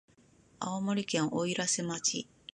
[0.59, 2.27] 青森県おいらせ町